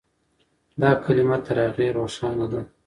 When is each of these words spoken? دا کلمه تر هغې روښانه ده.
دا 0.81 0.91
کلمه 1.03 1.37
تر 1.45 1.57
هغې 1.65 1.87
روښانه 1.97 2.45
ده. 2.51 2.61